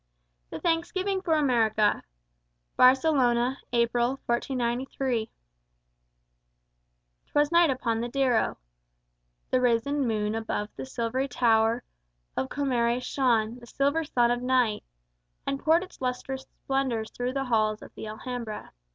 [0.49, 2.01] THE THANKSGIVING FOR AMERICA
[2.75, 5.29] [Barcelona, April, 1493] I
[7.29, 8.55] 'Twas night upon the Darro.
[9.51, 11.83] The risen moon above the silvery tower
[12.35, 14.83] Of Comares shone, the silver sun of night,
[15.45, 18.71] And poured its lustrous splendors through the halls Of the Alhambra.